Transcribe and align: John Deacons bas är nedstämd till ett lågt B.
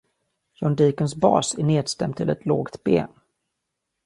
John 0.53 0.73
Deacons 0.75 1.13
bas 1.15 1.57
är 1.57 1.63
nedstämd 1.63 2.15
till 2.17 2.29
ett 2.29 2.45
lågt 2.45 2.83
B. 2.83 3.05